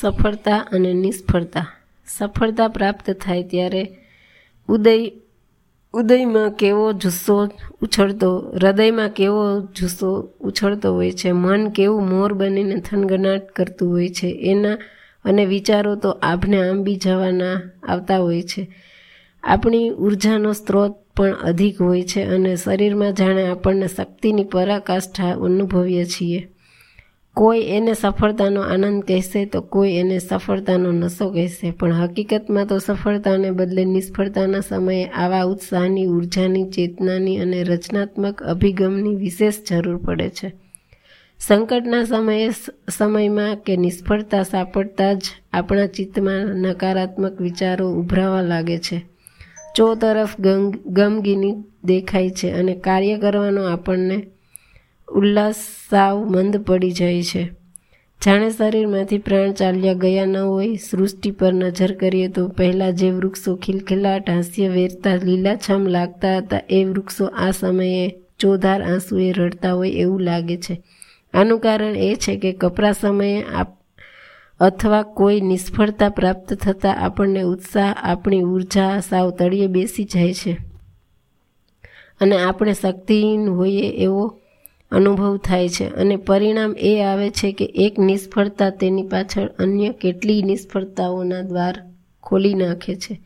[0.00, 1.66] સફળતા અને નિષ્ફળતા.
[2.06, 3.96] સફળતા પ્રાપ્ત થાય ત્યારે
[4.68, 5.12] ઉદય,
[5.94, 7.48] ઉદયમાં કેવો જુસ્સો
[7.82, 14.26] ઉછળતો, હૃદયમાં કેવો જુસ્સો ઉછળતો હોય છે, મન કેવું મોર બનીને થનગનાટ કરતું હોય છે,
[14.26, 14.78] એના
[15.24, 18.74] અને વિચારો તો આભને આંબી જવાના આવતા હોય છે.
[19.42, 26.48] આપણી ઉર્જાનો સ્ત્રોત પણ અધિક હોય છે અને શરીરમાં જાણે આપણને શક્તિની પરાકાષ્ઠા અનુભવીએ છીએ.
[27.36, 31.70] કોઈ એને સફળતાનો આનંદ કહેશે તો કોઈ એને સફળતાનો નશો કહેશે.
[31.70, 39.54] પણ હકીકતમાં તો સફળતાને બદલે નિષ્ફળતાના સમયે આવા ઉત્સાહની, ઉર્જાની, ચેતનાની અને રચનાત્મક અભિગમની વિશેષ
[39.70, 40.52] જરૂર પડે છે.
[41.38, 42.50] સંકટના સમયે
[42.90, 49.06] સમયમાં કે નિષ્ફળતા, સાપડતા જ આપણા ચિત્તમાં નકારાત્મક વિચારો ઉભરાવા લાગે છે.
[49.76, 50.40] ચો તરફ
[50.86, 54.26] ગમગીની દેખાય છે અને કાર્ય કરવાનો આપણને
[55.08, 55.54] ઉલ્લાસ
[55.90, 57.52] સાવ મંદ પડી જાય છે.
[58.24, 63.56] જાણે શરીરમાંથી પ્રાણ ચાલ્યા ગયા ન હોય, સૃષ્ટિ પર નજર કરીએ તો પહેલાં જે વૃક્ષો
[63.56, 70.20] ખિલખિલાટ, હાસ્ય વેરતા, લીલાછમ લાગતા હતા, એ વૃક્ષો આ સમયે ચોધાર આંસુએ રડતા હોય એવું
[70.20, 70.82] લાગે છે.
[71.34, 73.76] આનું કારણ એ છે કે કપરા સમયે આપ
[74.60, 80.56] અથવા કોઈ નિષ્ફળતા પ્રાપ્ત થતાં આપણને ઉત્સાહ, આપણી ઊર્જા સાવ તળિયે બેસી જાય છે.
[82.20, 84.40] અને આપણે શક્તિહીન હોઈએ એવો
[84.90, 90.42] અનુભવ થાય છે અને પરિણામ એ આવે છે કે એક નિષ્ફળતા તેની પાછળ અન્ય કેટલી
[90.42, 91.74] નિષ્ફળતાઓના દ્વાર
[92.22, 93.20] ખોલી નાખે છે.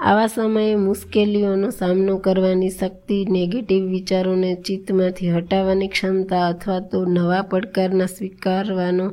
[0.00, 8.06] આવા સમયે મુશ્કેલીઓનો સામનો કરવાની શક્તિ નેગેટિવ વિચારોને ચિત્તમાંથી હટાવવાની ક્ષમતા અથવા તો નવા પડકારના
[8.06, 9.12] સ્વીકારવાનો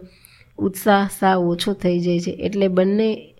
[0.57, 2.31] ઉત્સાહ સાવ ઓછો થઈ જાય છે.
[2.31, 3.33] એટલે બંને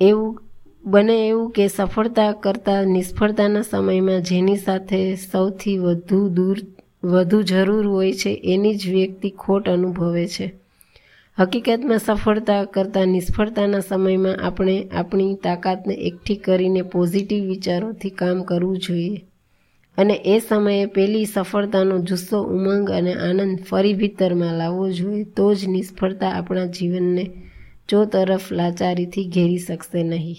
[0.00, 0.42] એવું,
[0.84, 6.58] બને એવું કે સફળતા કરતાં નિષ્ફળતાના સમયમાં જેની સાથે સૌથી વધુ દૂર
[7.04, 10.52] વધુ જરૂર હોય છે, એની જ વ્યક્તિ ખોટ અનુભવે છે.
[11.38, 19.22] હકીકતમાં સફળતા કરતાં નિષ્ફળતાના સમયમાં આપણે આપણી તાકાતને એકઠી કરીને પોઝિટિવ વિચારોથી કામ કરવું જોઈએ.
[19.98, 25.68] અને એ સમયે પેલી સફળતાનો જુસ્સો, ઉમંગ અને આનંદ ફરી ભીતરમાં લાવવો જોઈએ, તો જ
[25.68, 27.30] નિષ્ફળતા આપણા જીવનને
[27.88, 30.36] ચો તરફ લાચારીથી ઘેરી શકશે નહીં.